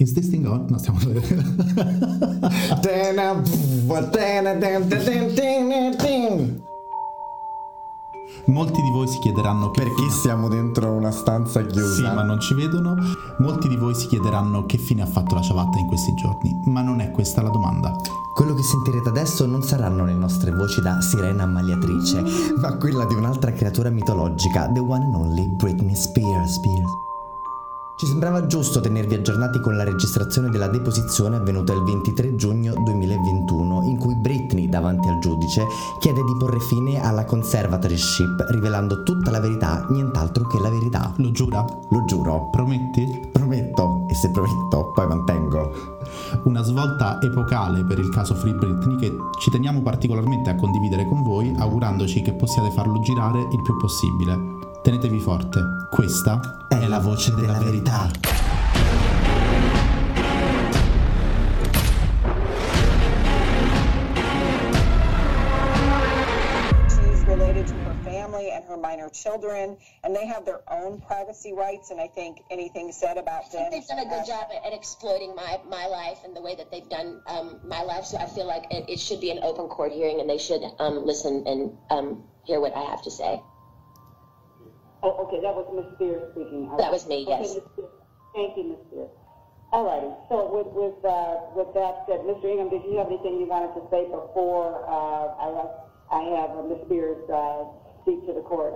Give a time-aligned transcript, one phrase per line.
[0.00, 0.66] Is this thing on?
[0.68, 1.00] No, stiamo...
[8.46, 11.94] Molti di voi si chiederanno che Perché siamo dentro una stanza chiusa?
[11.94, 12.94] Sì, ma non ci vedono.
[13.38, 16.80] Molti di voi si chiederanno che fine ha fatto la ciabatta in questi giorni, ma
[16.80, 17.96] non è questa la domanda.
[18.34, 22.22] Quello che sentirete adesso non saranno le nostre voci da sirena ammaliatrice,
[22.60, 26.52] ma quella di un'altra creatura mitologica, the one and only Britney Spears.
[26.52, 27.06] Spears.
[27.98, 33.82] Ci sembrava giusto tenervi aggiornati con la registrazione della deposizione avvenuta il 23 giugno 2021,
[33.88, 35.66] in cui Britney, davanti al giudice,
[35.98, 41.12] chiede di porre fine alla conservatorship, rivelando tutta la verità, nient'altro che la verità.
[41.16, 41.64] Lo giura?
[41.88, 42.50] Lo giuro.
[42.52, 43.30] Prometti?
[43.32, 45.72] Prometto, e se prometto, poi mantengo.
[46.44, 51.24] Una svolta epocale per il caso Free Britney che ci teniamo particolarmente a condividere con
[51.24, 54.67] voi, augurandoci che possiate farlo girare il più possibile.
[54.82, 55.60] Tenetevi forte,
[55.90, 58.10] questa È la voce della verità.
[66.88, 71.52] She's related to her family and her minor children, and they have their own privacy
[71.52, 71.90] rights.
[71.90, 73.70] And I think anything said about I them.
[73.70, 76.54] think they've done a good job at, at exploiting my, my life and the way
[76.56, 78.04] that they've done um, my life.
[78.04, 80.62] So I feel like it, it should be an open court hearing and they should
[80.78, 83.40] um, listen and um, hear what I have to say.
[85.02, 85.94] Oh, okay, that was Ms.
[85.94, 86.68] Spears speaking.
[86.76, 87.54] That was me, Okay, yes.
[87.54, 87.86] Ms.
[88.34, 88.78] Thank you, Ms.
[88.90, 89.10] Spears.
[89.70, 92.50] All righty, so with, with, uh, with that said, Mr.
[92.50, 95.68] Ingham, did you have anything you wanted to say before, uh, I,
[96.10, 96.78] I have uh, Ms.
[96.86, 97.64] Spears, uh,
[98.02, 98.74] speak to the court?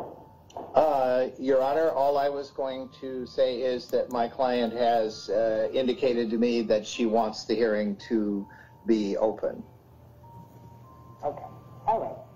[0.74, 5.68] Uh, Your Honor, all I was going to say is that my client has uh,
[5.72, 8.46] indicated to me that she wants the hearing to
[8.86, 9.64] be open.
[11.24, 11.46] Okay,
[11.86, 12.31] all right.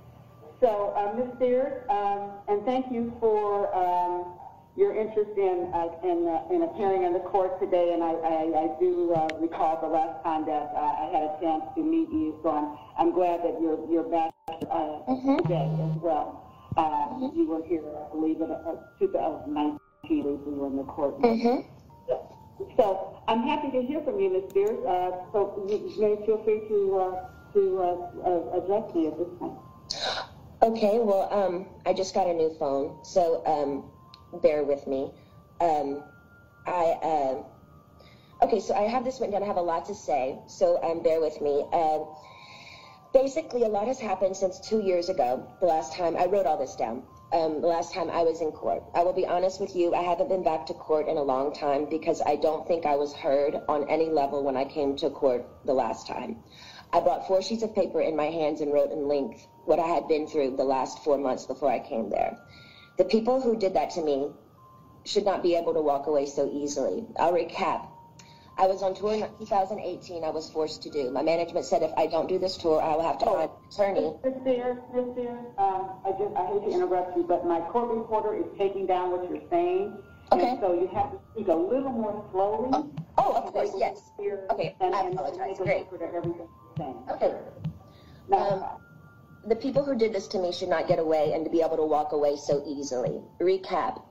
[0.61, 1.35] So, uh, Ms.
[1.37, 4.39] Spears, um, and thank you for, um,
[4.75, 8.41] your interest in, uh, in, uh, in appearing in the court today, and I, I,
[8.65, 12.09] I do, uh, recall the last time that, uh, I had a chance to meet
[12.09, 15.01] you, so I'm, I'm glad that you're, you're back, uh,
[15.43, 16.49] today as well.
[16.77, 21.17] Uh, you were here, I believe, in, uh, 2019, we were in the court.
[22.77, 24.45] So, I'm happy to hear from you, Ms.
[24.53, 29.57] Spears, uh, so you may feel free to, uh, to, address me at this time.
[30.67, 35.13] Okay, well, um, I just got a new phone, so um, bear with me.
[35.61, 36.03] Um,
[36.67, 37.43] I uh,
[38.43, 39.45] okay, so I have this written down.
[39.45, 41.65] I have a lot to say, so um, bear with me.
[41.73, 42.01] Uh,
[43.13, 45.47] basically, a lot has happened since two years ago.
[45.61, 47.05] The last time I wrote all this down.
[47.33, 48.83] Um, the last time I was in court.
[48.93, 49.95] I will be honest with you.
[49.95, 52.97] I haven't been back to court in a long time because I don't think I
[52.97, 56.43] was heard on any level when I came to court the last time.
[56.93, 59.87] I brought four sheets of paper in my hands and wrote in length what I
[59.87, 62.39] had been through the last four months before I came there.
[62.97, 64.31] The people who did that to me
[65.05, 67.05] should not be able to walk away so easily.
[67.19, 67.89] I'll recap.
[68.59, 70.25] I was on tour in 2018.
[70.25, 71.11] I was forced to do.
[71.11, 73.51] My management said if I don't do this tour, I will have to find an
[73.71, 74.15] attorney.
[74.25, 74.33] Ms.
[74.41, 75.05] Spears, Ms.
[75.13, 78.87] Spears, um, I just, I hate to interrupt you, but my court reporter is taking
[78.87, 79.99] down what you're saying.
[80.33, 80.59] Okay.
[80.61, 82.71] So you have to speak a little more slowly.
[83.19, 84.11] Oh, of course, yes.
[84.51, 85.57] Okay, and- I apologize.
[85.59, 85.87] Great.
[85.91, 86.97] record of everything you're saying.
[87.11, 87.35] Okay.
[88.29, 88.65] Now, Um,
[89.47, 91.77] the people who did this to me should not get away and to be able
[91.77, 93.23] to walk away so easily.
[93.41, 94.03] Recap.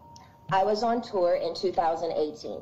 [0.51, 2.61] I was on tour in 2018.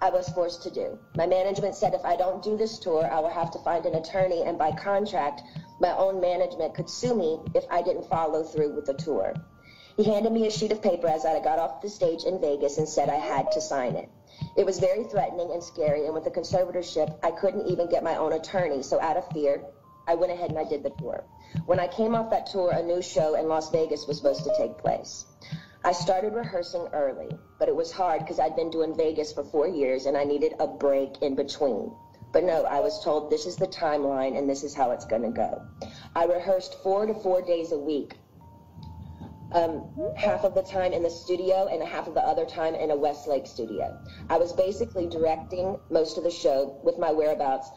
[0.00, 0.98] I was forced to do.
[1.16, 3.94] My management said if I don't do this tour, I will have to find an
[3.94, 5.42] attorney, and by contract,
[5.80, 9.34] my own management could sue me if I didn't follow through with the tour.
[9.96, 12.78] He handed me a sheet of paper as I got off the stage in Vegas
[12.78, 14.08] and said I had to sign it.
[14.56, 18.16] It was very threatening and scary, and with the conservatorship, I couldn't even get my
[18.16, 19.62] own attorney, so out of fear,
[20.06, 21.22] I went ahead and I did the tour.
[21.66, 24.54] When I came off that tour, a new show in Las Vegas was supposed to
[24.56, 25.26] take place.
[25.84, 27.28] I started rehearsing early,
[27.58, 30.54] but it was hard because I'd been doing Vegas for four years and I needed
[30.58, 31.92] a break in between.
[32.32, 35.22] But no, I was told this is the timeline and this is how it's going
[35.22, 35.62] to go.
[36.16, 38.16] I rehearsed four to four days a week
[39.54, 39.84] um,
[40.16, 42.96] half of the time in the studio and half of the other time in a
[42.96, 43.98] Westlake studio.
[44.28, 47.70] I was basically directing most of the show with my whereabouts,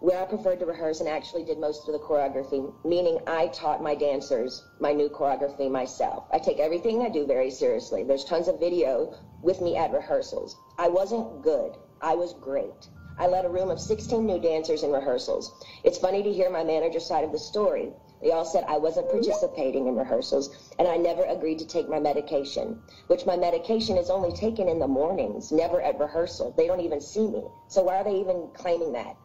[0.00, 3.82] where I preferred to rehearse and actually did most of the choreography, meaning I taught
[3.82, 6.24] my dancers my new choreography myself.
[6.32, 8.02] I take everything I do very seriously.
[8.02, 10.56] There's tons of video with me at rehearsals.
[10.78, 11.76] I wasn't good.
[12.00, 12.88] I was great.
[13.18, 15.52] I led a room of 16 new dancers in rehearsals.
[15.84, 17.92] It's funny to hear my manager's side of the story.
[18.22, 21.98] They all said I wasn't participating in rehearsals and I never agreed to take my
[21.98, 26.54] medication, which my medication is only taken in the mornings, never at rehearsal.
[26.56, 27.42] They don't even see me.
[27.66, 29.16] So why are they even claiming that?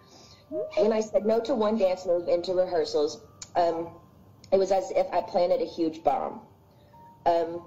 [0.50, 3.22] When I said no to one dance move into rehearsals,
[3.56, 3.90] um,
[4.52, 6.42] it was as if I planted a huge bomb
[7.26, 7.62] um,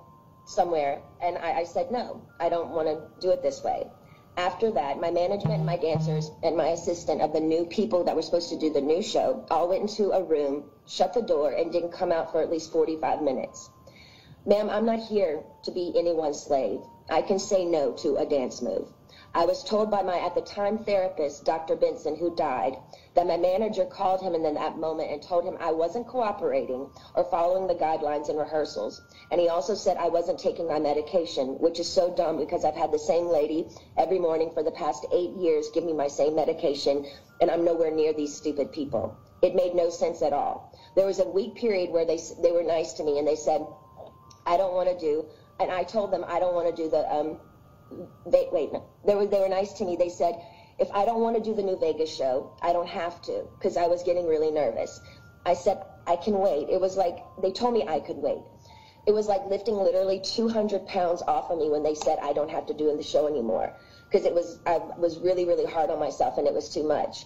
[0.47, 1.00] somewhere.
[1.23, 3.87] And I, I said, no, I don't want to do it this way.
[4.41, 8.23] After that, my management, my dancers, and my assistant of the new people that were
[8.23, 11.71] supposed to do the new show all went into a room, shut the door, and
[11.71, 13.69] didn't come out for at least 45 minutes.
[14.47, 16.81] Ma'am, I'm not here to be anyone's slave.
[17.11, 18.89] I can say no to a dance move.
[19.32, 21.77] I was told by my, at the time, therapist, Dr.
[21.77, 22.77] Benson, who died,
[23.15, 27.23] that my manager called him in that moment and told him I wasn't cooperating or
[27.23, 29.03] following the guidelines in rehearsals.
[29.31, 32.75] And he also said I wasn't taking my medication, which is so dumb because I've
[32.75, 36.35] had the same lady every morning for the past eight years give me my same
[36.35, 37.06] medication,
[37.41, 39.17] and I'm nowhere near these stupid people.
[39.43, 40.77] It made no sense at all.
[40.97, 43.65] There was a week period where they, they were nice to me and they said,
[44.44, 45.27] I don't want to do,
[45.61, 47.38] and I told them I don't want to do the, um,
[48.27, 49.97] they, wait, no, they were, they were nice to me.
[49.97, 50.41] They said,
[50.79, 53.77] if I don't want to do the new Vegas show, I don't have to because
[53.77, 55.01] I was getting really nervous.
[55.45, 56.69] I said, I can wait.
[56.69, 58.43] It was like, they told me I could wait.
[59.07, 62.51] It was like lifting literally 200 pounds off of me when they said I don't
[62.51, 63.73] have to do the show anymore
[64.09, 67.25] because it was, I was really, really hard on myself and it was too much.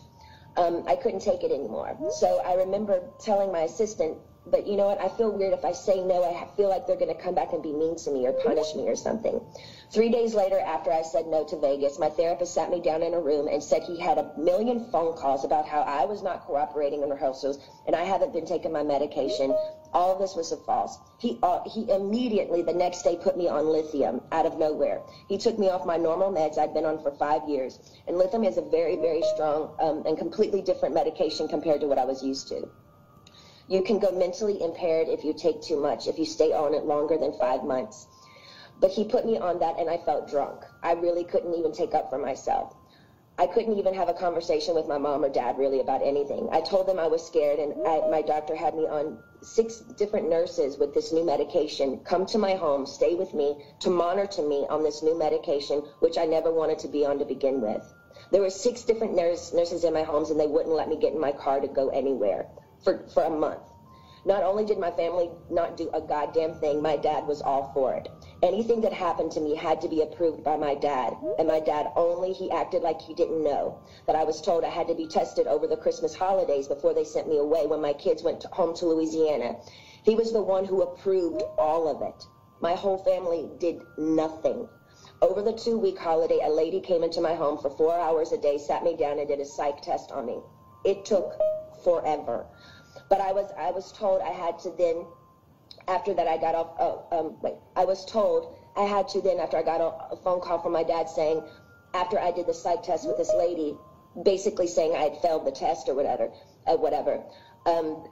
[0.57, 1.97] Um, I couldn't take it anymore.
[2.11, 5.00] So I remember telling my assistant, but you know what?
[5.00, 6.23] I feel weird if I say no.
[6.23, 8.75] I feel like they're going to come back and be mean to me or punish
[8.75, 9.41] me or something.
[9.91, 13.14] Three days later, after I said no to Vegas, my therapist sat me down in
[13.14, 16.43] a room and said he had a million phone calls about how I was not
[16.43, 19.55] cooperating in rehearsals and I haven't been taking my medication.
[19.93, 20.99] All this was a false.
[21.20, 25.00] He uh, he immediately the next day put me on lithium out of nowhere.
[25.29, 28.43] He took me off my normal meds I'd been on for five years, and lithium
[28.43, 32.23] is a very very strong um, and completely different medication compared to what I was
[32.25, 32.69] used to.
[33.67, 36.85] You can go mentally impaired if you take too much, if you stay on it
[36.85, 38.07] longer than five months.
[38.79, 40.67] But he put me on that and I felt drunk.
[40.83, 42.75] I really couldn't even take up for myself.
[43.39, 46.47] I couldn't even have a conversation with my mom or dad really about anything.
[46.53, 50.29] I told them I was scared and I, my doctor had me on six different
[50.29, 54.67] nurses with this new medication come to my home, stay with me to monitor me
[54.69, 57.83] on this new medication, which I never wanted to be on to begin with.
[58.31, 61.15] There were six different nurse, nurses in my homes and they wouldn't let me get
[61.15, 62.47] in my car to go anywhere
[62.85, 63.63] for, for a month.
[64.27, 67.93] Not only did my family not do a goddamn thing, my dad was all for
[67.93, 68.09] it.
[68.43, 71.15] Anything that happened to me had to be approved by my dad.
[71.39, 74.71] And my dad only, he acted like he didn't know that I was told I
[74.71, 77.93] had to be tested over the Christmas holidays before they sent me away when my
[77.93, 79.57] kids went to, home to Louisiana.
[80.05, 82.27] He was the one who approved all of it.
[82.61, 84.67] My whole family did nothing.
[85.21, 88.39] Over the two week holiday, a lady came into my home for four hours a
[88.39, 90.39] day, sat me down, and did a psych test on me.
[90.85, 91.35] It took
[91.83, 92.47] forever.
[93.15, 95.07] But I was I was told I had to then,
[95.87, 96.71] after that I got off.
[96.81, 97.55] Oh, um, wait.
[97.77, 100.83] I was told I had to then after I got a, phone call from my
[100.83, 101.41] dad saying,
[101.95, 103.77] after I did the psych test with this lady,
[104.21, 106.33] basically saying I had failed the test or whatever,
[106.67, 107.23] uh, whatever.
[107.67, 108.03] Um,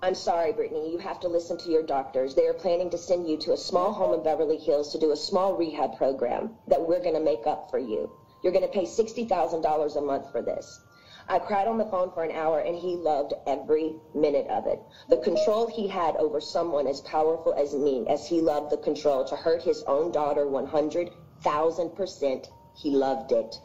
[0.00, 2.36] I'm sorry, Britney, you have to listen to your doctors.
[2.36, 5.10] They are planning to send you to a small home in Beverly Hills to do
[5.10, 8.08] a small rehab program that we're going to make up for you.
[8.44, 10.78] You're going to pay $60,000 a month for this.
[11.28, 14.82] I cried on the phone for an hour and he loved every minute of it.
[15.08, 19.24] The control he had over someone as powerful as me, as he loved the control
[19.24, 23.60] to hurt his own daughter 100,000%, he loved it.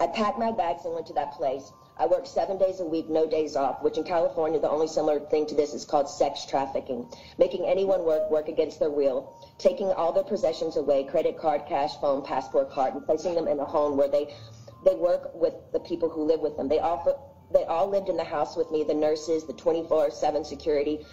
[0.00, 1.72] I packed my bags and went to that place.
[1.96, 5.20] I worked seven days a week, no days off, which in California, the only similar
[5.20, 7.06] thing to this is called sex trafficking,
[7.38, 12.00] making anyone work, work against their will, taking all their possessions away, credit card, cash,
[12.00, 14.34] phone, passport card, and placing them in a home where they
[14.84, 16.68] they work with the people who live with them.
[16.68, 17.14] They offer,
[17.52, 21.04] they all lived in the house with me, the nurses, the 24/7 security.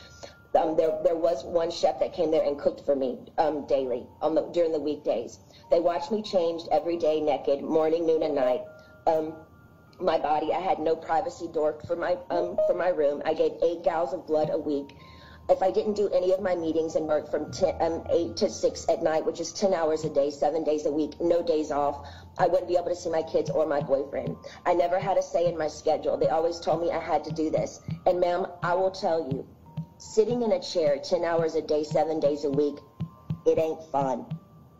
[0.56, 4.08] Um, there, there was one chef that came there and cooked for me um, daily
[4.22, 5.40] on the, during the weekdays.
[5.70, 8.62] They watched me changed every day, naked, morning, noon, and night.
[9.06, 9.34] Um,
[10.00, 13.22] my body, I had no privacy door for my um, for my room.
[13.26, 14.96] I gave eight gallons of blood a week.
[15.50, 18.50] If I didn't do any of my meetings and work from 10, um, 8 to
[18.50, 21.72] 6 at night, which is 10 hours a day, seven days a week, no days
[21.72, 22.06] off,
[22.38, 24.36] I wouldn't be able to see my kids or my boyfriend.
[24.66, 26.18] I never had a say in my schedule.
[26.18, 27.80] They always told me I had to do this.
[28.06, 29.48] And ma'am, I will tell you,
[29.98, 32.76] sitting in a chair 10 hours a day, seven days a week,
[33.46, 34.26] it ain't fun.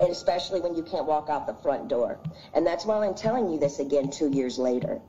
[0.02, 2.20] And especially when you can't walk out the front door.
[2.54, 5.02] And that's why I'm telling you this again two years later.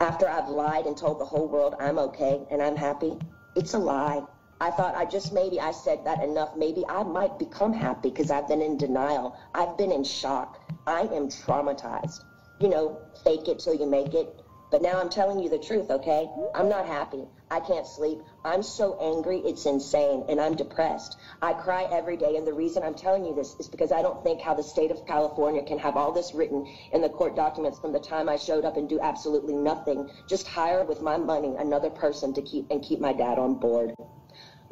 [0.00, 3.18] After I've lied and told the whole world I'm okay and I'm happy,
[3.54, 4.22] it's a lie.
[4.62, 6.54] I thought I just maybe I said that enough.
[6.56, 9.36] Maybe I might become happy because I've been in denial.
[9.52, 10.60] I've been in shock.
[10.86, 12.22] I am traumatized.
[12.60, 14.28] You know, fake it till you make it.
[14.70, 16.28] But now I'm telling you the truth, okay?
[16.54, 17.24] I'm not happy.
[17.50, 18.20] I can't sleep.
[18.44, 21.18] I'm so angry, it's insane, and I'm depressed.
[21.42, 24.22] I cry every day, and the reason I'm telling you this is because I don't
[24.22, 27.80] think how the state of California can have all this written in the court documents
[27.80, 31.56] from the time I showed up and do absolutely nothing, just hire with my money
[31.58, 33.96] another person to keep and keep my dad on board.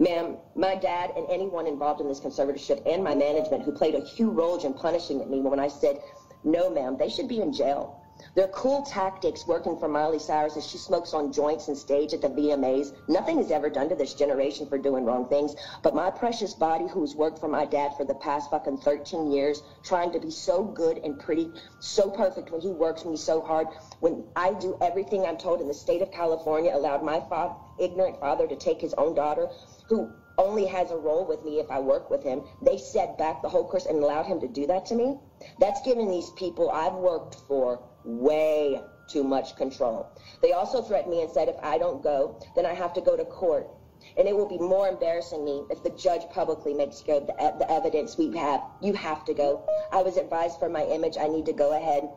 [0.01, 4.01] Ma'am, my dad and anyone involved in this conservatorship and my management who played a
[4.01, 6.01] huge role in punishing me when I said,
[6.43, 8.01] no, ma'am, they should be in jail.
[8.35, 12.23] Their cool tactics working for Miley Cyrus as she smokes on joints and stage at
[12.23, 12.93] the VMAs.
[13.09, 15.55] Nothing is ever done to this generation for doing wrong things.
[15.83, 19.63] But my precious body, who's worked for my dad for the past fucking 13 years,
[19.83, 23.69] trying to be so good and pretty, so perfect when he works me so hard,
[24.01, 28.19] when I do everything I'm told in the state of California, allowed my fa- ignorant
[28.21, 29.49] father to take his own daughter,
[29.91, 32.43] who only has a role with me if I work with him.
[32.63, 35.19] They set back the whole course and allowed him to do that to me.
[35.59, 40.07] That's giving these people I've worked for way too much control.
[40.41, 43.17] They also threatened me and said if I don't go, then I have to go
[43.17, 43.69] to court.
[44.17, 47.71] And it will be more embarrassing me if the judge publicly makes go the, the
[47.71, 48.63] evidence we have.
[48.81, 49.67] You have to go.
[49.93, 52.09] I was advised for my image, I need to go ahead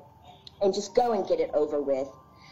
[0.61, 2.07] and just go and get it over with.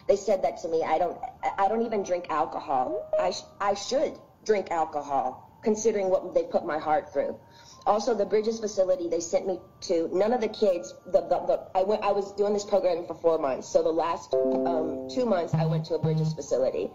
[0.08, 0.84] They said that to me.
[0.84, 1.18] I don't.
[1.58, 3.08] I don't even drink alcohol.
[3.18, 7.38] I sh- I should drink alcohol considering what they put my heart through.
[7.86, 11.68] Also, the Bridges facility they sent me to, none of the kids, the, the, the
[11.74, 13.68] I went, I was doing this programming for four months.
[13.68, 16.92] So the last um, two months, I went to a Bridges facility.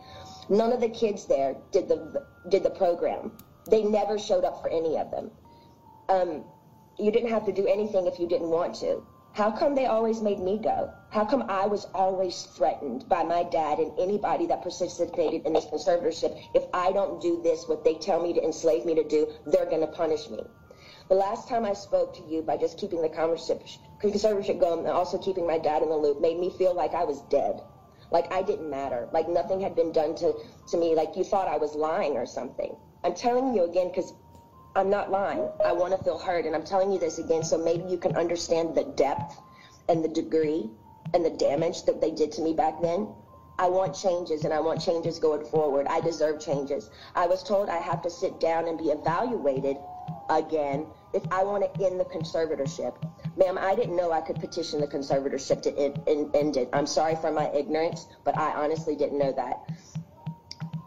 [0.49, 3.33] None of the kids there did the did the program.
[3.69, 5.33] They never showed up for any of them.
[6.09, 6.45] Um,
[6.99, 9.05] you didn't have to do anything if you didn't want to.
[9.37, 10.90] How come they always made me go?
[11.11, 15.66] How come I was always threatened by my dad and anybody that participated in this
[15.66, 16.43] conservatorship?
[16.55, 19.66] If I don't do this, what they tell me to enslave me to do, they're
[19.66, 20.43] going to punish me.
[21.11, 25.19] The last time I spoke to you by just keeping the conservatorship going and also
[25.19, 27.61] keeping my dad in the loop made me feel like I was dead.
[28.11, 29.07] Like I didn't matter.
[29.12, 30.33] Like nothing had been done to,
[30.69, 30.95] to me.
[30.95, 32.75] Like you thought I was lying or something.
[33.05, 34.14] I'm telling you again because
[34.76, 35.49] I'm not lying.
[35.64, 36.45] I want to feel heard.
[36.45, 39.40] And I'm telling you this again so maybe you can understand the depth
[39.88, 40.68] and the degree
[41.14, 43.09] and the damage that they did to me back then.
[43.59, 45.87] I want changes and I want changes going forward.
[45.88, 46.90] I deserve changes.
[47.14, 49.78] I was told I have to sit down and be evaluated
[50.28, 52.95] again if I want to end the conservatorship.
[53.38, 56.68] Ma'am, I didn't know I could petition the conservatorship to end, end, end it.
[56.75, 59.71] I'm sorry for my ignorance, but I honestly didn't know that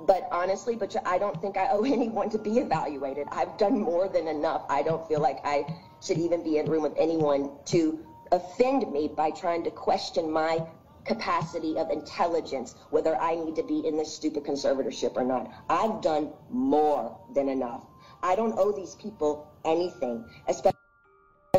[0.09, 3.27] but honestly, but I don't think I owe anyone to be evaluated.
[3.31, 4.65] I've done more than enough.
[4.67, 5.65] I don't feel like I
[6.01, 10.31] should even be in a room with anyone to offend me by trying to question
[10.31, 10.65] my
[11.05, 15.51] capacity of intelligence, whether I need to be in this stupid conservatorship or not.
[15.69, 17.85] I've done more than enough.
[18.23, 20.73] I don't owe these people anything, especially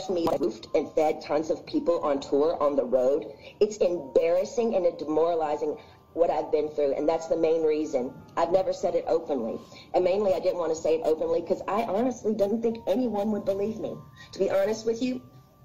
[0.09, 3.26] me roofed and fed tons of people on tour on the road.
[3.61, 5.76] It's embarrassing and demoralizing
[6.14, 8.12] what I've been through, and that's the main reason.
[8.37, 9.59] I've never said it openly.
[9.95, 13.31] And mainly, I didn't want to say it openly because I honestly didn't think anyone
[13.33, 13.97] would believe me.
[14.33, 15.23] To be honest with you,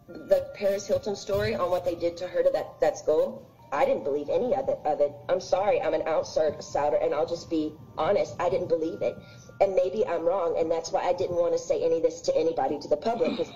[0.08, 3.86] the Paris Hilton story on what they did to her to that, that school, I
[3.86, 5.12] didn't believe any of it, of it.
[5.28, 8.36] I'm sorry, I'm an outsider, and I'll just be honest.
[8.40, 9.18] I didn't believe it.
[9.62, 12.22] And maybe I'm wrong, and that's why I didn't want to say any of this
[12.22, 13.52] to anybody, to the public, because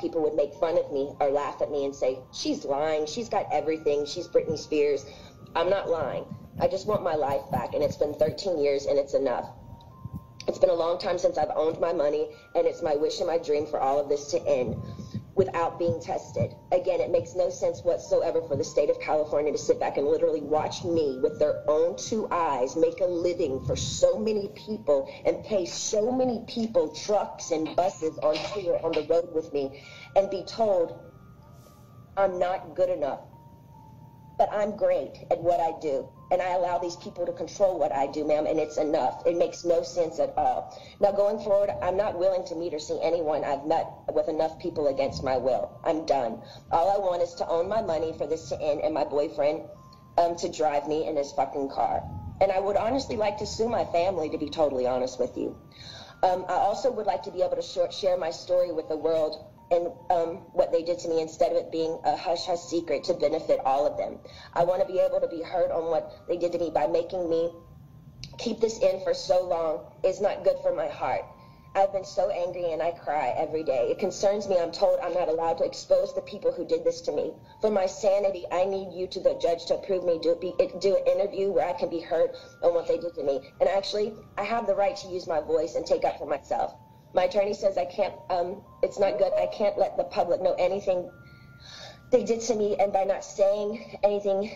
[0.00, 3.28] people would make fun of me or laugh at me and say, she's lying, she's
[3.28, 5.06] got everything, she's Britney Spears.
[5.56, 6.24] I'm not lying.
[6.58, 9.48] I just want my life back, and it's been 13 years, and it's enough.
[10.48, 13.26] It's been a long time since I've owned my money, and it's my wish and
[13.28, 14.76] my dream for all of this to end
[15.36, 16.54] without being tested.
[16.72, 20.06] Again, it makes no sense whatsoever for the state of California to sit back and
[20.06, 25.08] literally watch me with their own two eyes make a living for so many people
[25.24, 29.82] and pay so many people trucks and buses on tour on the road with me
[30.14, 30.94] and be told
[32.16, 33.20] I'm not good enough
[34.38, 36.08] but I'm great at what I do.
[36.30, 39.22] And I allow these people to control what I do, ma'am, and it's enough.
[39.26, 40.76] It makes no sense at all.
[41.00, 44.58] Now, going forward, I'm not willing to meet or see anyone I've met with enough
[44.58, 45.78] people against my will.
[45.84, 46.42] I'm done.
[46.72, 49.62] All I want is to own my money for this to end and my boyfriend
[50.18, 52.02] um, to drive me in his fucking car.
[52.40, 55.56] And I would honestly like to sue my family, to be totally honest with you.
[56.22, 59.44] Um, I also would like to be able to share my story with the world
[59.70, 63.04] and um, what they did to me instead of it being a hush hush secret
[63.04, 64.18] to benefit all of them.
[64.52, 66.86] I want to be able to be heard on what they did to me by
[66.86, 67.50] making me
[68.38, 71.24] keep this in for so long is not good for my heart.
[71.76, 73.90] I've been so angry and I cry every day.
[73.90, 74.58] It concerns me.
[74.58, 77.32] I'm told I'm not allowed to expose the people who did this to me.
[77.60, 80.94] For my sanity, I need you to the judge to approve me do, be, do
[80.94, 82.30] an interview where I can be heard
[82.62, 83.40] on what they did to me.
[83.58, 86.74] And actually, I have the right to use my voice and take up for myself.
[87.14, 89.32] My attorney says I can't, um, it's not good.
[89.38, 91.08] I can't let the public know anything
[92.10, 92.76] they did to me.
[92.78, 94.50] And by not saying anything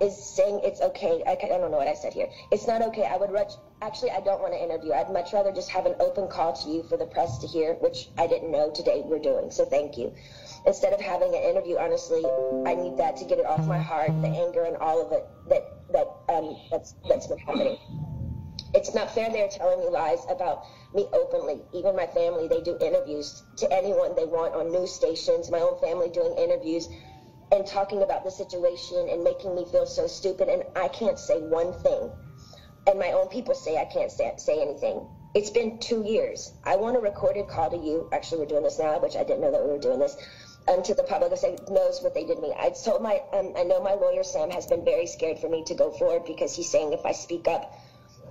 [0.00, 1.22] is saying it's okay.
[1.26, 2.28] I, I don't know what I said here.
[2.50, 3.04] It's not okay.
[3.04, 3.30] I would
[3.82, 4.92] actually, I don't want to interview.
[4.92, 7.74] I'd much rather just have an open call to you for the press to hear,
[7.74, 9.50] which I didn't know today we're doing.
[9.50, 10.12] So thank you.
[10.66, 12.24] Instead of having an interview, honestly,
[12.66, 15.24] I need that to get it off my heart, the anger and all of it
[15.48, 17.78] that, that, um, that's, that's been happening.
[18.72, 21.62] It's not fair they're telling me lies about me openly.
[21.72, 25.50] Even my family, they do interviews to anyone they want on news stations.
[25.50, 26.88] My own family doing interviews
[27.52, 30.48] and talking about the situation and making me feel so stupid.
[30.48, 32.10] And I can't say one thing.
[32.86, 35.06] And my own people say I can't say, say anything.
[35.34, 36.52] It's been two years.
[36.64, 38.08] I want a recorded call to you.
[38.12, 40.16] Actually, we're doing this now, which I didn't know that we were doing this.
[40.68, 42.52] Um, to the public, say knows what they did to me.
[42.56, 45.64] I told my, um, I know my lawyer Sam has been very scared for me
[45.64, 47.74] to go forward because he's saying if I speak up,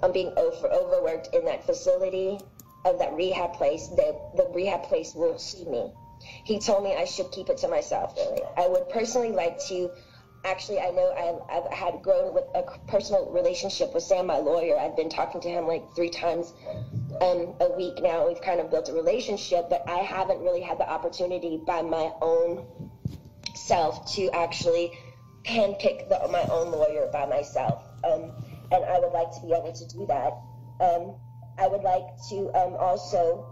[0.01, 2.39] I'm being over overworked in that facility
[2.85, 5.91] of that rehab place, the the rehab place will see me.
[6.43, 8.15] He told me I should keep it to myself.
[8.17, 9.91] Really, I would personally like to.
[10.45, 14.79] Actually, I know I've, I've had grown with a personal relationship with Sam, my lawyer.
[14.79, 16.53] I've been talking to him like three times
[17.19, 18.25] um, a week now.
[18.25, 22.13] We've kind of built a relationship, but I haven't really had the opportunity by my
[22.21, 22.65] own
[23.53, 24.97] self to actually
[25.43, 27.83] handpick the, my own lawyer by myself.
[28.09, 28.31] Um,
[28.71, 30.33] and I would like to be able to do that.
[30.83, 31.15] Um,
[31.57, 33.45] I would like to um, also,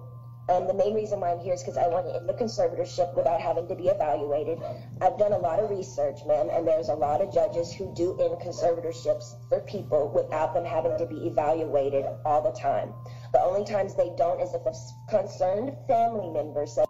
[0.50, 3.16] um, the main reason why I'm here is because I want to end the conservatorship
[3.18, 4.60] without having to be evaluated.
[5.02, 8.18] I've done a lot of research, ma'am, and there's a lot of judges who do
[8.22, 12.94] end conservatorships for people without them having to be evaluated all the time.
[13.34, 14.74] The only times they don't is if a
[15.12, 16.87] concerned family member says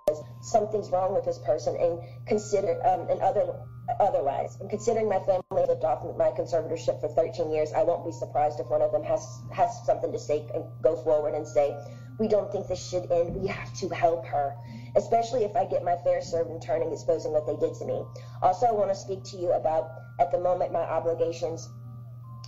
[0.48, 3.54] something's wrong with this person and consider um, and other
[4.00, 4.58] otherwise.
[4.60, 8.60] And considering my family lived off my conservatorship for 13 years, I won't be surprised
[8.60, 9.22] if one of them has
[9.54, 11.76] has something to say and go forward and say,
[12.20, 13.36] "We don't think this should end.
[13.36, 14.56] We have to help her."
[14.96, 18.04] Especially if I get my fair served in turning exposing what they did to me.
[18.42, 19.90] Also, I want to speak to you about
[20.20, 21.70] at the moment my obligations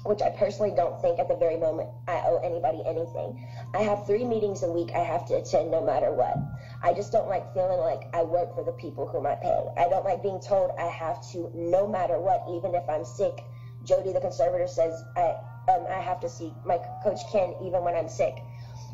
[0.03, 3.45] which I personally don't think at the very moment I owe anybody anything.
[3.75, 6.35] I have three meetings a week I have to attend no matter what.
[6.81, 9.61] I just don't like feeling like I work for the people who whom I pay.
[9.75, 13.43] I don't like being told I have to no matter what, even if I'm sick.
[13.83, 15.35] Jodi, the conservator, says I
[15.67, 18.33] um, I have to see my coach Ken even when I'm sick.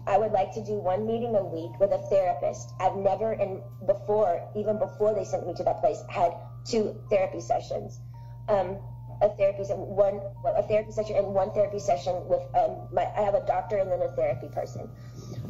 [0.07, 2.73] I would like to do one meeting a week with a therapist.
[2.79, 6.33] I've never, and before, even before they sent me to that place, had
[6.65, 7.99] two therapy sessions.
[8.47, 8.77] Um,
[9.21, 13.05] a therapy session, one a therapy session and one therapy session with um, my.
[13.15, 14.89] I have a doctor and then a therapy person.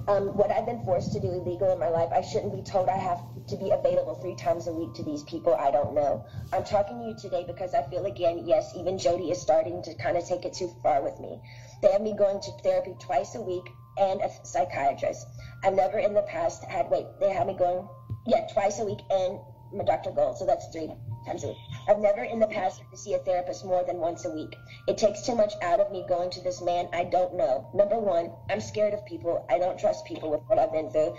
[0.07, 2.89] Um, what I've been forced to do illegal in my life, I shouldn't be told
[2.89, 6.25] I have to be available three times a week to these people I don't know.
[6.53, 9.95] I'm talking to you today because I feel again, yes, even Jodi is starting to
[9.95, 11.39] kind of take it too far with me.
[11.81, 13.65] They have me going to therapy twice a week
[13.97, 15.25] and a psychiatrist.
[15.63, 17.87] I've never in the past had wait, they have me going
[18.27, 19.39] yeah twice a week and
[19.73, 20.11] my Dr.
[20.11, 20.91] Gold, so that's three
[21.25, 21.57] times a week.
[21.87, 24.55] I've never in the past had to see a therapist more than once a week.
[24.87, 27.69] It takes too much out of me going to this man I don't know.
[27.73, 29.45] Number one, I'm scared of people.
[29.49, 31.15] I don't trust people with what I've been through.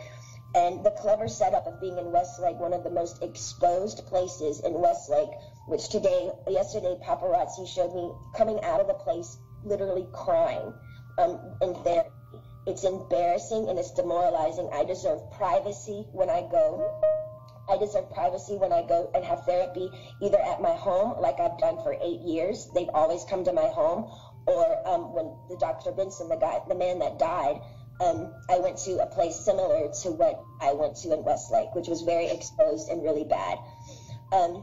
[0.54, 4.72] And the clever setup of being in Westlake, one of the most exposed places in
[4.72, 5.28] Westlake,
[5.66, 10.72] which today, yesterday, paparazzi showed me coming out of the place literally crying
[11.18, 12.10] um, in therapy.
[12.66, 14.70] It's embarrassing and it's demoralizing.
[14.72, 17.15] I deserve privacy when I go.
[17.68, 21.58] I deserve privacy when I go and have therapy, either at my home, like I've
[21.58, 22.66] done for eight years.
[22.74, 24.10] They've always come to my home,
[24.46, 25.90] or um, when the Dr.
[25.90, 27.60] Benson, the guy, the man that died,
[28.00, 31.88] um, I went to a place similar to what I went to in Westlake, which
[31.88, 33.58] was very exposed and really bad.
[34.32, 34.62] Um,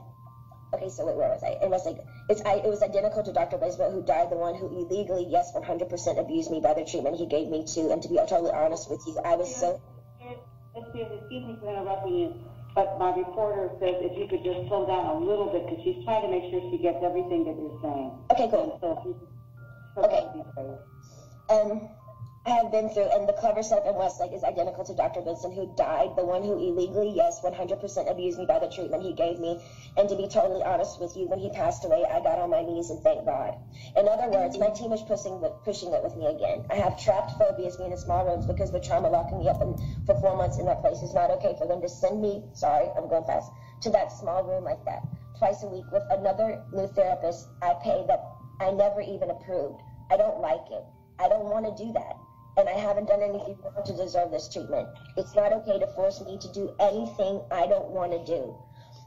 [0.73, 1.57] okay, so wait, where was I?
[1.61, 1.97] In Westlake,
[2.29, 3.57] it's I, it was identical to Dr.
[3.57, 7.25] Benson, who died, the one who illegally, yes, 100% abused me by the treatment he
[7.25, 7.91] gave me to.
[7.91, 9.79] And to be totally honest with you, I was so.
[10.75, 12.33] Excuse me for interrupting you.
[12.75, 16.03] But my reporter says if you could just slow down a little bit because she's
[16.05, 18.11] trying to make sure she gets everything that you're saying.
[18.31, 18.77] Okay, cool.
[18.81, 19.15] So if you,
[19.95, 20.15] so Okay.
[20.15, 20.79] that would be great.
[21.49, 21.89] um,
[22.51, 25.21] have been through, and the clever setup in Westlake is identical to Dr.
[25.21, 29.13] Benson, who died, the one who illegally, yes, 100% abused me by the treatment he
[29.13, 29.63] gave me.
[29.95, 32.61] And to be totally honest with you, when he passed away, I got on my
[32.61, 33.55] knees and thanked God.
[33.95, 36.65] In other words, my team is pushing, pushing it with me again.
[36.69, 39.77] I have trapped phobias being in small rooms because the trauma locking me up in,
[40.05, 42.89] for four months in that place is not okay for them to send me, sorry,
[42.97, 43.51] I'm going fast,
[43.81, 45.01] to that small room like that
[45.37, 48.23] twice a week with another new therapist I pay that
[48.61, 49.81] I never even approved.
[50.09, 50.83] I don't like it.
[51.19, 52.15] I don't want to do that.
[52.57, 54.87] And I haven't done anything wrong to deserve this treatment.
[55.17, 58.55] It's not okay to force me to do anything I don't want to do.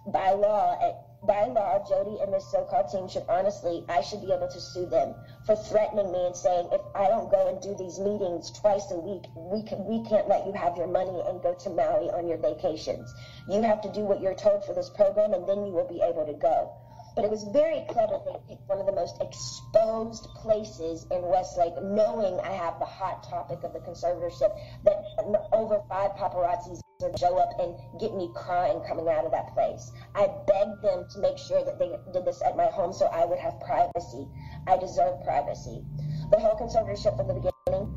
[0.06, 4.32] By law, eh, by law, Jodi and this so-called team should honestly, I should be
[4.32, 7.74] able to sue them for threatening me and saying if I don't go and do
[7.74, 11.42] these meetings twice a week, we can we can't let you have your money and
[11.42, 13.12] go to Maui on your vacations.
[13.48, 16.00] You have to do what you're told for this program, and then you will be
[16.02, 16.70] able to go.
[17.16, 21.72] But it was very clever they picked one of the most exposed places in Westlake,
[21.82, 24.52] knowing I have the hot topic of the conservatorship,
[24.84, 25.02] that
[25.50, 29.90] over five paparazzis would show up and get me crying coming out of that place.
[30.14, 33.24] I begged them to make sure that they did this at my home so I
[33.24, 34.28] would have privacy.
[34.66, 35.84] I deserve privacy.
[36.30, 37.88] The whole conservatorship from the beginning,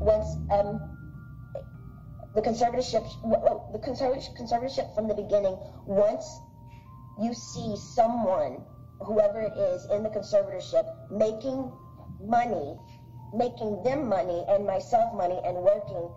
[0.00, 0.80] once um,
[2.34, 3.08] the conservatorship,
[3.72, 6.40] the conservatorship, from the beginning, once
[7.20, 8.64] you see someone,
[9.00, 11.70] whoever it is in the conservatorship, making
[12.20, 12.76] money,
[13.32, 16.10] making them money and myself money and working,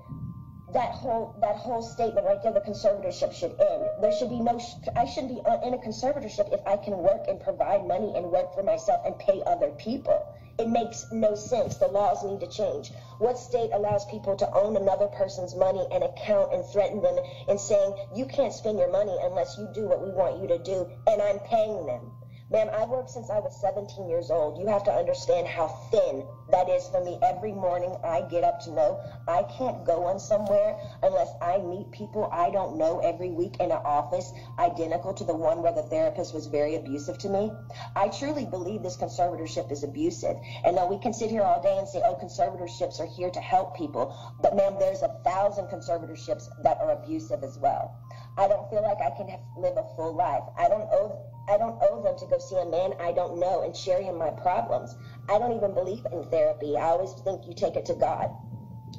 [0.73, 3.89] that whole that whole statement right there, the conservatorship should end.
[4.01, 4.60] There should be no.
[4.95, 8.31] I shouldn't be uh, in a conservatorship if I can work and provide money and
[8.31, 10.19] work for myself and pay other people.
[10.60, 11.78] It makes no sense.
[11.78, 12.91] The laws need to change.
[13.20, 17.60] What state allows people to own another person's money and account and threaten them and
[17.60, 20.89] saying you can't spend your money unless you do what we want you to do,
[21.06, 22.16] and I'm paying them.
[22.49, 24.57] Ma'am, I've worked since I was 17 years old.
[24.57, 27.19] You have to understand how thin that is for me.
[27.21, 31.91] Every morning I get up to know I can't go on somewhere unless I meet
[31.91, 35.81] people I don't know every week in an office identical to the one where the
[35.83, 37.51] therapist was very abusive to me.
[37.97, 40.38] I truly believe this conservatorship is abusive.
[40.63, 43.41] And though we can sit here all day and say, oh, conservatorships are here to
[43.41, 47.93] help people, but ma'am, there's a thousand conservatorships that are abusive as well.
[48.38, 50.43] I don't feel like I can have, live a full life.
[50.58, 53.62] I don't owe I don't owe them to go see a man I don't know
[53.62, 54.95] and share him my problems.
[55.30, 56.76] I don't even believe in therapy.
[56.78, 58.30] I always think you take it to God.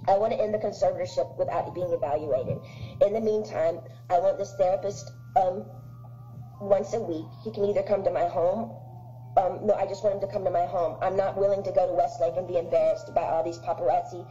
[0.08, 2.58] I want to end the conservatorship without being evaluated.
[3.04, 5.66] In the meantime, I want this therapist um,
[6.60, 7.26] once a week.
[7.44, 8.72] He can either come to my home.
[9.36, 10.96] Um, no, I just want him to come to my home.
[11.02, 14.26] I'm not willing to go to Westlake and be embarrassed by all these paparazzi,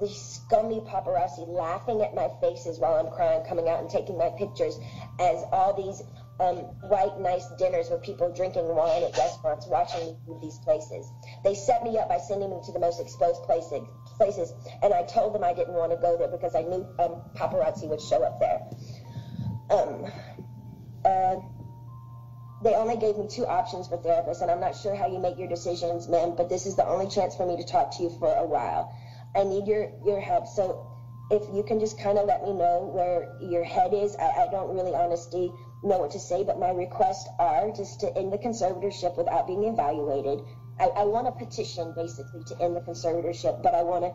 [0.00, 4.30] these scummy paparazzi laughing at my faces while I'm crying, coming out and taking my
[4.30, 4.78] pictures
[5.18, 6.02] as all these
[6.38, 6.56] um,
[6.88, 11.10] white, nice dinners with people drinking wine at restaurants, watching me through these places.
[11.42, 13.80] They set me up by sending me to the most exposed places,
[14.16, 17.22] places, and I told them I didn't want to go there because I knew um,
[17.34, 18.60] paparazzi would show up there.
[19.70, 20.06] Um,
[21.04, 21.36] uh,
[22.62, 25.38] they only gave me two options for therapists, and I'm not sure how you make
[25.38, 28.10] your decisions, ma'am, but this is the only chance for me to talk to you
[28.18, 28.92] for a while.
[29.36, 30.46] I need your, your help.
[30.46, 30.86] So
[31.30, 34.46] if you can just kind of let me know where your head is, I, I
[34.50, 38.38] don't really honestly know what to say, but my requests are just to end the
[38.38, 40.40] conservatorship without being evaluated.
[40.78, 44.12] I, I want a petition basically to end the conservatorship, but I want to.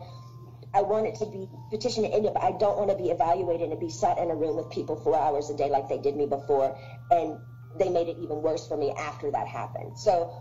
[0.74, 3.10] I want it to be petition to end it, but I don't want to be
[3.10, 5.98] evaluated and be sat in a room with people four hours a day like they
[5.98, 6.74] did me before,
[7.10, 7.36] and
[7.78, 9.98] they made it even worse for me after that happened.
[9.98, 10.32] So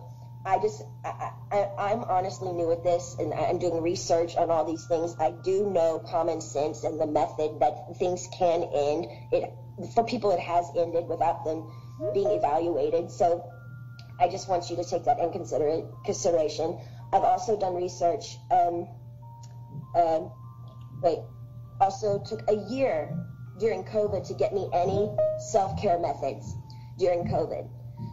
[0.43, 4.65] I just, I, I, am honestly new at this and I'm doing research on all
[4.65, 5.15] these things.
[5.19, 9.05] I do know common sense and the method that things can end.
[9.31, 9.53] It
[9.93, 11.69] for people it has ended without them
[12.13, 13.11] being evaluated.
[13.11, 13.43] So
[14.19, 16.79] I just want you to take that in consider- consideration.
[17.13, 18.37] I've also done research.
[18.49, 18.87] Um,
[19.95, 20.21] uh,
[21.03, 21.19] wait,
[21.79, 23.15] also took a year
[23.59, 25.09] during COVID to get me any
[25.51, 26.55] self-care methods
[26.97, 27.67] during COVID.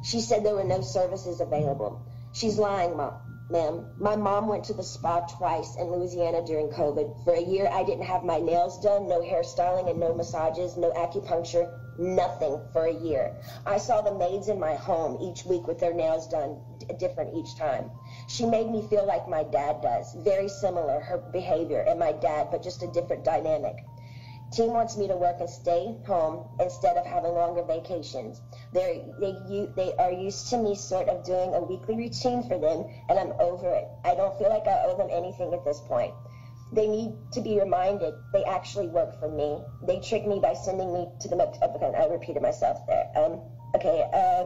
[0.05, 2.05] She said there were no services available.
[2.33, 3.15] She's lying, mom
[3.51, 3.87] ma'am.
[3.99, 7.25] My mom went to the spa twice in Louisiana during COVID.
[7.25, 10.91] For a year, I didn't have my nails done, no hairstyling and no massages, no
[10.91, 11.67] acupuncture,
[11.99, 13.35] nothing for a year.
[13.65, 16.61] I saw the maids in my home each week with their nails done
[16.99, 17.91] different each time.
[18.27, 22.49] She made me feel like my dad does, very similar, her behavior and my dad,
[22.51, 23.77] but just a different dynamic.
[24.51, 28.41] Team wants me to work and stay home instead of having longer vacations.
[28.73, 32.87] They're, they, they are used to me sort of doing a weekly routine for them,
[33.09, 33.85] and I'm over it.
[34.05, 36.15] I don't feel like I owe them anything at this point.
[36.73, 39.63] They need to be reminded they actually work for me.
[39.83, 41.37] They trick me by sending me to the.
[41.37, 43.07] Okay, I repeated myself there.
[43.17, 43.41] Um,
[43.75, 44.05] okay.
[44.13, 44.45] Uh,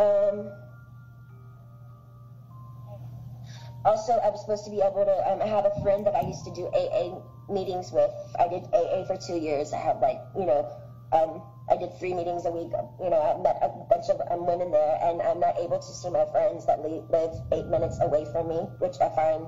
[0.00, 0.52] um,
[3.84, 5.16] also, I was supposed to be able to.
[5.30, 7.20] Um, I have a friend that I used to do AA
[7.52, 8.10] meetings with.
[8.38, 9.72] I did AA for two years.
[9.72, 10.64] I had like, you know,
[11.12, 12.72] um, I did three meetings a week.
[13.00, 15.92] You know, I met a bunch of um, women there, and I'm not able to
[15.92, 19.46] see my friends that live eight minutes away from me, which I find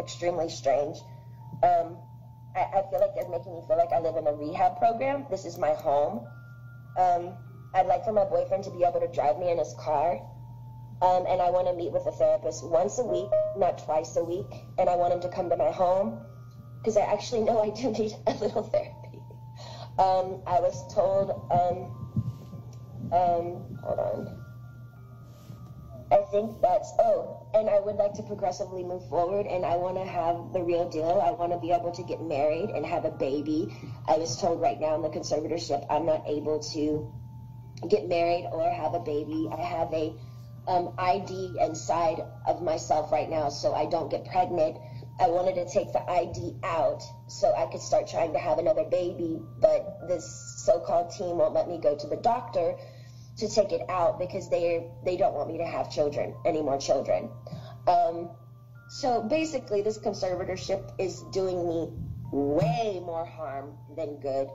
[0.00, 0.96] extremely strange.
[1.62, 1.96] Um,
[2.54, 5.26] I, I, feel like they're making me feel like I live in a rehab program.
[5.30, 6.26] This is my home.
[6.98, 7.36] Um,
[7.74, 10.20] I'd like for my boyfriend to be able to drive me in his car.
[11.02, 14.24] Um, and I want to meet with a therapist once a week, not twice a
[14.24, 14.46] week.
[14.78, 16.20] And I want him to come to my home
[16.78, 19.20] because I actually know I do need a little therapy.
[19.98, 24.42] Um, I was told, um, um, hold on.
[26.12, 29.96] I think that's, oh, and I would like to progressively move forward and I want
[29.96, 31.20] to have the real deal.
[31.20, 33.74] I want to be able to get married and have a baby.
[34.06, 37.12] I was told right now in the conservatorship I'm not able to
[37.88, 39.48] get married or have a baby.
[39.50, 40.14] I have a
[40.66, 44.78] um, IUD inside of myself right now so I don't get pregnant
[45.18, 48.84] I wanted to take the IUD out so I could start trying to have another
[48.84, 50.26] baby, but this
[50.66, 52.74] so-called team won't let me go to the doctor
[53.38, 56.76] to take it out because they they don't want me to have children, any more
[56.76, 57.30] children.
[57.86, 58.28] Um,
[58.88, 61.88] so basically, this conservatorship is doing me
[62.32, 64.48] way more harm than good.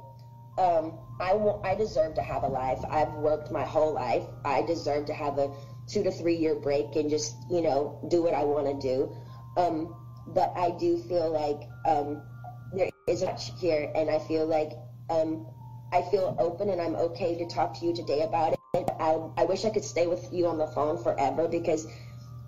[0.58, 2.80] um, I want, I deserve to have a life.
[2.90, 4.24] I've worked my whole life.
[4.46, 5.50] I deserve to have a
[5.92, 9.16] two to three year break and just, you know, do what I want to do.
[9.58, 9.96] Um,
[10.28, 12.22] but I do feel like um,
[12.74, 14.72] there is much here, and I feel like
[15.10, 15.48] um,
[15.92, 18.60] I feel open and I'm okay to talk to you today about it.
[19.00, 21.86] I, I wish I could stay with you on the phone forever because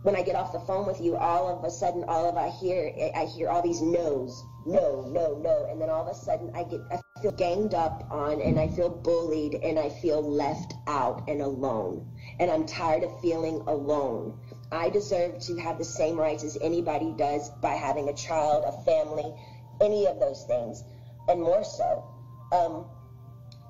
[0.04, 2.50] when I get off the phone with you, all of a sudden, all of I
[2.50, 6.52] hear, I hear all these no's, no, no, no, and then all of a sudden,
[6.54, 10.74] I get, I feel ganged up on, and I feel bullied, and I feel left
[10.88, 12.06] out and alone,
[12.40, 14.34] and I'm tired of feeling alone.
[14.72, 18.72] I deserve to have the same rights as anybody does by having a child, a
[18.84, 19.34] family,
[19.82, 20.84] any of those things,
[21.28, 22.04] and more so.
[22.52, 22.86] Um,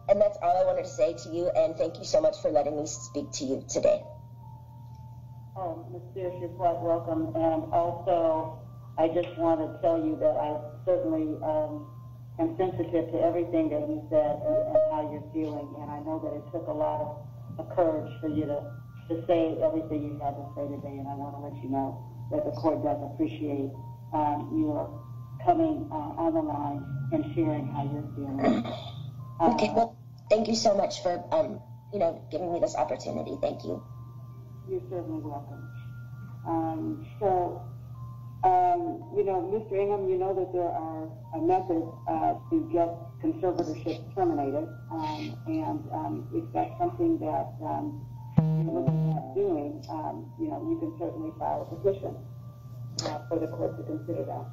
[0.09, 2.51] and that's all I wanted to say to you, and thank you so much for
[2.51, 4.01] letting me speak to you today.
[5.55, 6.01] Oh, Ms.
[6.11, 7.27] Spears, you're quite welcome.
[7.35, 8.59] And also,
[8.97, 11.85] I just want to tell you that I certainly um,
[12.39, 15.73] am sensitive to everything that you said and, and how you're feeling.
[15.79, 17.07] And I know that it took a lot of,
[17.57, 18.63] of courage for you to,
[19.09, 20.97] to say everything you had to say today.
[20.97, 23.69] And I want to let you know that the court does appreciate
[24.13, 24.89] um, your
[25.43, 28.63] coming uh, on the line and sharing how you're feeling.
[29.41, 29.97] Okay, well,
[30.29, 31.59] thank you so much for, um,
[31.91, 33.35] you know, giving me this opportunity.
[33.41, 33.83] Thank you.
[34.69, 35.67] You're certainly welcome.
[36.47, 37.61] Um, so,
[38.43, 39.73] um, you know, Mr.
[39.77, 45.79] Ingham, you know that there are uh, methods uh, to get conservatorship terminated, um, and
[45.93, 48.05] um, if that's something that um,
[48.37, 52.15] you're looking at doing, um, you know, you can certainly file a petition
[53.05, 54.45] uh, for the court to consider that.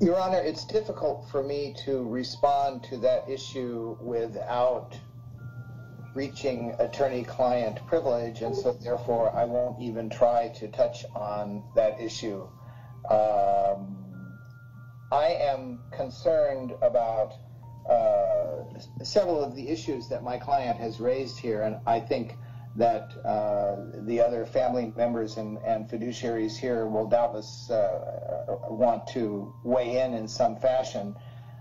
[0.00, 4.98] Your Honor, it's difficult for me to respond to that issue without
[6.14, 12.46] reaching attorney-client privilege, and so therefore I won't even try to touch on that issue.
[13.10, 14.03] Um,
[15.12, 17.34] I am concerned about
[17.88, 18.64] uh,
[19.02, 22.36] several of the issues that my client has raised here, and I think
[22.76, 29.54] that uh, the other family members and, and, fiduciaries here will doubtless uh, want to
[29.62, 31.14] weigh in in some fashion.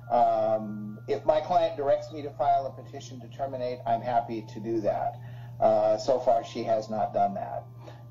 [0.10, 4.60] Um, if my client directs me to file a petition to terminate, I'm happy to
[4.60, 5.20] do that.
[5.60, 7.64] Uh, so far, she has not done that.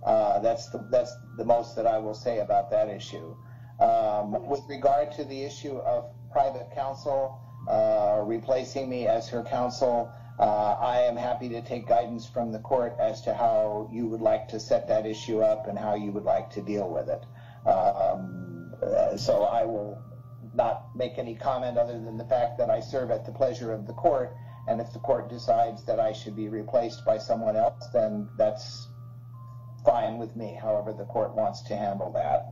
[0.05, 3.35] Uh, that's the that's the most that I will say about that issue.
[3.83, 10.09] Um, with regard to the issue of private counsel uh, replacing me as her counsel,
[10.39, 14.21] uh, I am happy to take guidance from the court as to how you would
[14.21, 17.25] like to set that issue up and how you would like to deal with it.
[17.69, 20.01] Um, uh, so I will
[20.55, 23.89] not make any comment other than the fact that I serve at the pleasure of
[23.89, 24.33] the court.
[24.69, 28.89] And if the court decides that I should be replaced by someone else, then that's
[29.85, 32.47] fine with me, however the court wants to handle that.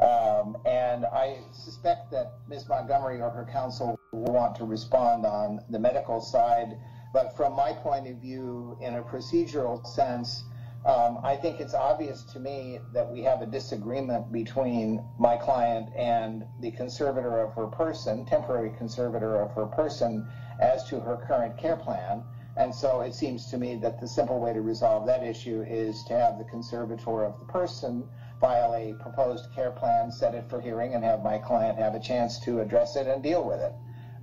[0.00, 2.68] Um, and I suspect that Ms.
[2.68, 6.76] Montgomery or her counsel will want to respond on the medical side.
[7.12, 10.44] But from my point of view, in a procedural sense,
[10.84, 15.90] um, I think it's obvious to me that we have a disagreement between my client
[15.94, 20.26] and the conservator of her person, temporary conservator of her person,
[20.60, 22.24] as to her current care plan.
[22.56, 26.02] And so it seems to me that the simple way to resolve that issue is
[26.04, 28.08] to have the conservator of the person
[28.42, 32.00] file a proposed care plan, set it for hearing, and have my client have a
[32.00, 33.72] chance to address it and deal with it.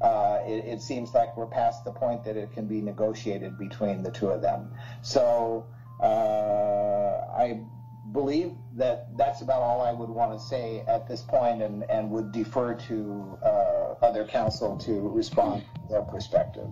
[0.02, 4.04] Uh, it, it seems like we're past the point that it can be negotiated between
[4.04, 4.70] the two of them.
[5.02, 5.66] So
[6.02, 7.62] uh, I
[8.12, 12.12] believe that that's about all I would want to say at this point and, and
[12.12, 16.68] would defer to uh, other counsel to respond to their perspective.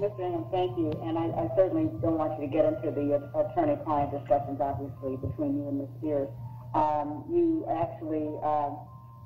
[0.00, 0.20] Mr.
[0.24, 0.90] Ingham, thank you.
[1.04, 5.60] And I, I, certainly don't want you to get into the attorney-client discussions, obviously, between
[5.60, 5.88] you and Ms.
[6.00, 6.28] Spears.
[6.74, 8.70] Um, you actually uh,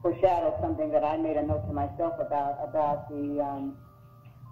[0.03, 3.77] foreshadowed something that I made a note to myself about, about the um,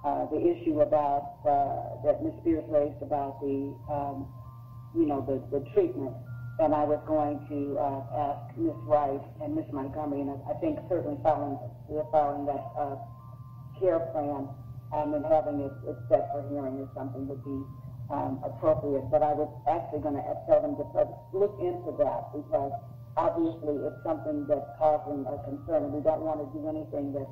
[0.05, 2.35] uh, the issue about uh, that Ms.
[2.41, 4.27] Spears raised about the, um,
[4.95, 6.13] you know, the, the treatment.
[6.59, 8.03] And I was going to uh,
[8.35, 8.75] ask Ms.
[8.87, 9.67] Wright and Ms.
[9.73, 11.59] Montgomery, and I think certainly following,
[12.11, 12.97] following that uh,
[13.79, 14.49] care plan
[14.93, 17.59] um, and having it, it set for hearing or something would be
[18.13, 19.09] um, appropriate.
[19.11, 20.85] But I was actually going to tell them to
[21.33, 22.73] look into that because
[23.17, 27.29] obviously it's something that's causing a concern, and we don't want to do anything that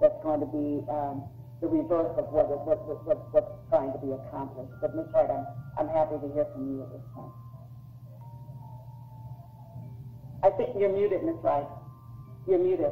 [0.00, 1.22] that's going to be um,
[1.60, 4.72] the reverse of what, what, what, what, what's trying to be accomplished.
[4.80, 5.06] But Ms.
[5.14, 5.46] Wright, I'm,
[5.78, 7.32] I'm happy to hear from you at this point.
[10.42, 11.36] I think you're muted, Ms.
[11.42, 11.66] Wright.
[12.48, 12.90] You're muted.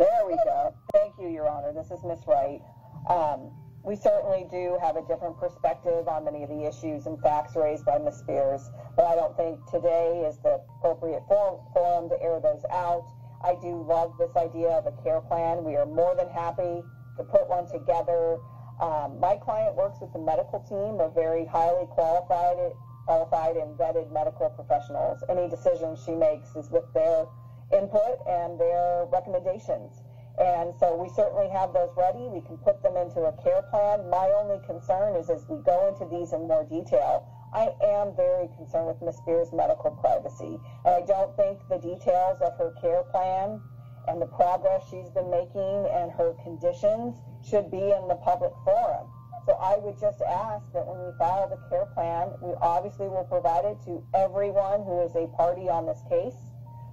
[0.00, 0.72] There we go.
[0.94, 1.74] Thank you, Your Honor.
[1.74, 2.20] This is Ms.
[2.26, 2.62] Wright.
[3.06, 3.52] Um,
[3.84, 7.84] we certainly do have a different perspective on many of the issues and facts raised
[7.84, 8.16] by Ms.
[8.16, 13.12] Spears, but I don't think today is the appropriate forum to air those out.
[13.44, 15.64] I do love this idea of a care plan.
[15.64, 16.80] We are more than happy
[17.18, 18.40] to put one together.
[18.80, 22.56] Um, my client works with the medical team of very highly qualified,
[23.04, 25.22] qualified and vetted medical professionals.
[25.28, 27.26] Any decision she makes is with their
[27.72, 30.02] input and their recommendations.
[30.38, 32.28] And so we certainly have those ready.
[32.28, 34.08] We can put them into a care plan.
[34.08, 38.48] My only concern is as we go into these in more detail, I am very
[38.56, 39.16] concerned with Ms.
[39.16, 40.58] Spears' medical privacy.
[40.84, 43.60] And I don't think the details of her care plan
[44.08, 49.06] and the progress she's been making and her conditions should be in the public forum.
[49.46, 53.24] So I would just ask that when we file the care plan, we obviously will
[53.24, 56.36] provide it to everyone who is a party on this case,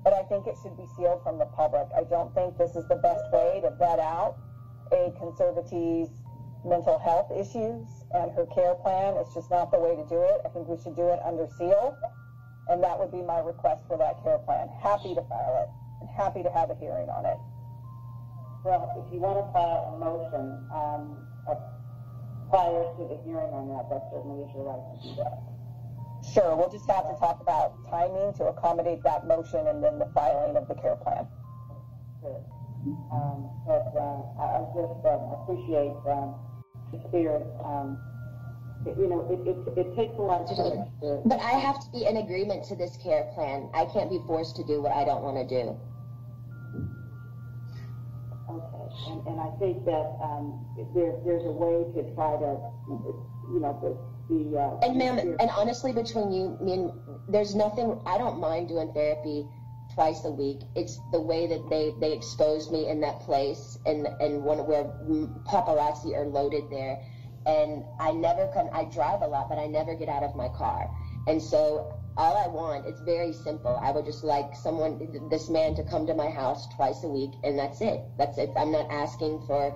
[0.04, 1.88] but I think it should be sealed from the public.
[1.96, 4.38] I don't think this is the best way to vet out
[4.92, 6.10] a conservatee's
[6.66, 9.16] mental health issues and her care plan.
[9.18, 10.42] It's just not the way to do it.
[10.46, 11.96] I think we should do it under seal,
[12.70, 14.70] and that would be my request for that care plan.
[14.82, 15.70] Happy to file it,
[16.02, 17.38] and happy to have a hearing on it.
[18.64, 21.28] Well, if you want to file a motion, um,
[22.50, 25.57] prior to the hearing on that, that certainly is your right to do that.
[26.34, 30.06] Sure, we'll just have to talk about timing to accommodate that motion and then the
[30.14, 31.26] filing of the care plan.
[32.22, 32.44] Good.
[33.12, 36.36] Um, but, uh, I, I just, um, appreciate, um,
[36.92, 37.98] the spirit, um,
[38.86, 41.80] it- you know, it, it, it takes a lot of courage to, But I have
[41.80, 43.70] to be in agreement to this care plan.
[43.74, 45.76] I can't be forced to do what I don't want to do.
[48.50, 52.58] Okay, and, and I think that, um, there, there's a way to try to,
[53.52, 53.98] you know, the,
[54.30, 54.86] the, uh.
[54.86, 56.92] And ma'am, and honestly, between you, me and,
[57.30, 59.46] there's nothing, I don't mind doing therapy
[59.94, 60.60] twice a week.
[60.76, 64.84] It's the way that they, they exposed me in that place and, and one where
[65.48, 67.00] paparazzi are loaded there.
[67.46, 70.50] And I never come, I drive a lot, but I never get out of my
[70.50, 70.90] car.
[71.28, 73.80] And so all I want, it's very simple.
[73.82, 77.32] I would just like someone, this man to come to my house twice a week
[77.44, 78.02] and that's it.
[78.18, 78.50] That's it.
[78.58, 79.74] I'm not asking for,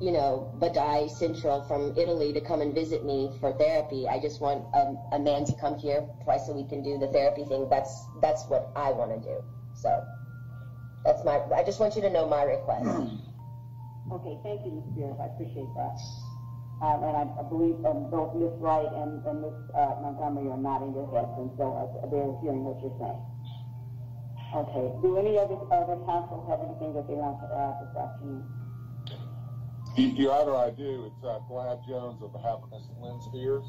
[0.00, 4.08] you know, Badai Central from Italy to come and visit me for therapy.
[4.08, 7.06] I just want a, a man to come here twice a week and do the
[7.08, 7.68] therapy thing.
[7.68, 9.42] That's that's what I want to do.
[9.74, 10.02] So
[11.04, 11.40] that's my.
[11.54, 12.86] I just want you to know my request.
[14.10, 14.82] Okay, thank you, Ms.
[14.90, 15.94] Spears, I appreciate that.
[16.82, 18.50] Um, and I, I believe, um, both Ms.
[18.58, 19.52] Wright and, and Ms.
[19.72, 23.22] uh, Montgomery are nodding their heads, and so uh, they're hearing what you're saying.
[24.50, 28.42] Okay, do any other, other counsel have anything that they want to add this afternoon?
[30.00, 31.04] Your Honor, I do.
[31.12, 32.88] It's uh, Glad Jones on behalf of Ms.
[33.02, 33.64] Lynne Spears.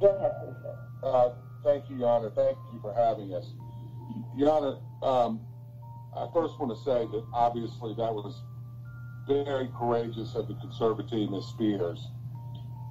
[0.00, 1.02] Go ahead, please.
[1.02, 1.30] Uh,
[1.64, 2.30] thank you, Your Honor.
[2.30, 3.54] Thank you for having us.
[4.36, 5.40] Your Honor, um,
[6.14, 8.42] I first want to say that obviously that was
[9.26, 11.46] very courageous of the conservative Ms.
[11.46, 12.06] Spears.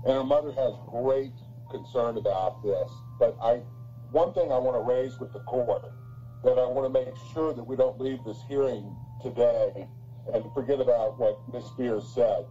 [0.05, 1.33] And her mother has great
[1.69, 2.89] concern about this.
[3.19, 3.61] But I,
[4.11, 5.85] one thing I want to raise with the court
[6.43, 9.87] that I want to make sure that we don't leave this hearing today
[10.33, 11.65] and forget about what Ms.
[11.65, 12.45] Spears said,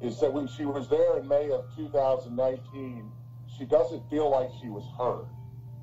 [0.00, 3.10] is that when she was there in May of 2019,
[3.56, 5.28] she doesn't feel like she was heard.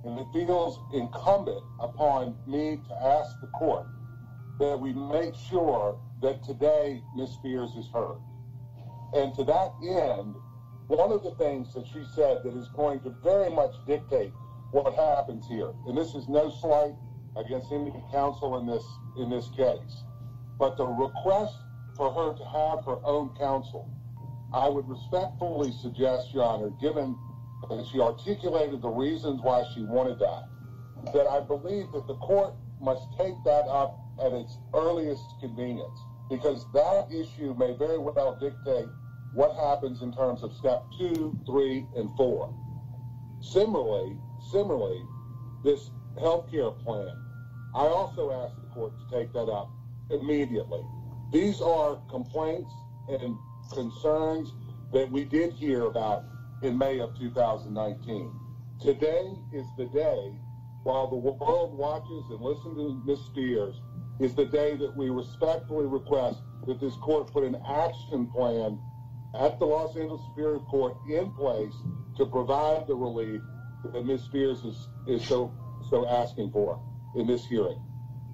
[0.05, 3.88] And it feels incumbent upon me to ask the court
[4.59, 7.31] that we make sure that today Ms.
[7.31, 8.19] Spears is heard.
[9.13, 10.36] And to that end,
[10.88, 14.31] one of the things that she said that is going to very much dictate
[14.71, 16.93] what happens here, and this is no slight
[17.36, 18.83] against any counsel in this
[19.17, 20.03] in this case,
[20.57, 21.55] but the request
[21.95, 23.89] for her to have her own counsel,
[24.53, 27.17] I would respectfully suggest, Your Honor, given
[27.69, 30.43] that she articulated the reasons why she wanted that,
[31.13, 36.65] that I believe that the court must take that up at its earliest convenience, because
[36.73, 38.87] that issue may very well dictate
[39.33, 42.53] what happens in terms of step two, three, and four.
[43.41, 44.17] Similarly,
[44.51, 45.01] similarly,
[45.63, 47.09] this healthcare plan,
[47.73, 49.69] I also asked the court to take that up
[50.13, 50.82] immediately.
[51.32, 52.71] These are complaints
[53.10, 53.38] and
[53.71, 54.54] concerns
[54.93, 56.26] that we did hear about
[56.62, 58.32] in May of 2019.
[58.82, 60.32] Today is the day,
[60.84, 63.19] while the world watches and listens to Ms.
[63.26, 63.76] Spears,
[64.19, 68.79] is the day that we respectfully request that this court put an action plan
[69.40, 71.73] at the Los Angeles Superior Court in place
[72.17, 73.42] to provide the relief
[73.92, 74.21] that Ms.
[74.23, 75.52] Spears is, is so,
[75.90, 76.79] so asking for
[77.15, 77.81] in this hearing.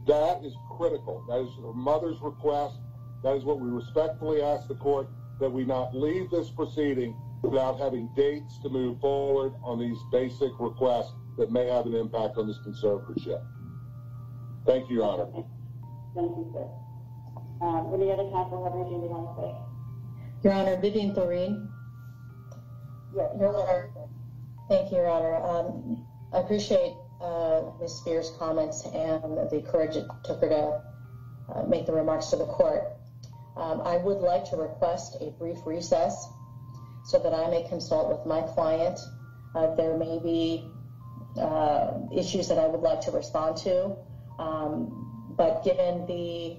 [0.09, 1.23] That is critical.
[1.29, 2.79] That is her mother's request.
[3.21, 5.07] That is what we respectfully ask the court,
[5.39, 10.49] that we not leave this proceeding without having dates to move forward on these basic
[10.59, 13.39] requests that may have an impact on this conservatorship.
[14.65, 15.27] Thank you, Your Honor.
[16.15, 16.67] Thank you, sir.
[17.61, 20.43] Um, any other counsel have anything they want to say?
[20.43, 21.69] Your Honor, Vivian Thoreen.
[23.15, 23.29] Yes.
[23.39, 23.89] Your Honor.
[24.69, 25.35] Thank you, Your Honor.
[25.35, 26.03] Um,
[26.33, 27.97] I appreciate uh, Ms.
[27.97, 30.81] Spears' comments and the courage it took her to
[31.53, 32.83] uh, make the remarks to the court.
[33.57, 36.27] Um, I would like to request a brief recess
[37.05, 38.99] so that I may consult with my client.
[39.55, 40.69] Uh, There may be
[41.39, 43.95] uh, issues that I would like to respond to.
[44.37, 46.57] Um, But given the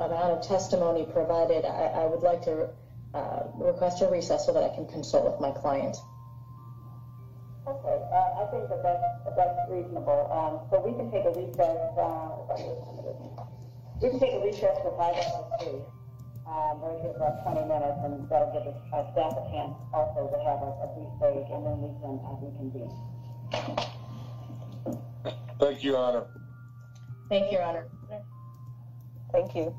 [0.00, 2.70] amount of testimony provided, I, I would like to
[3.14, 5.96] uh, request a recess so that I can consult with my client.
[7.66, 9.04] Okay, uh, I think that that's,
[9.40, 10.28] that's reasonable.
[10.30, 12.28] Um, so we can take a recess, uh,
[14.00, 15.80] we can take a recess for five hours too.
[16.46, 20.26] Um, or give about twenty minutes and that'll give us, our staff a chance also
[20.28, 22.90] to have a, a brief break and then we can, uh, reconvene.
[25.58, 26.24] Thank you, Your Honor.
[27.28, 27.86] Thank you, Your Honor.
[29.32, 29.72] Thank you.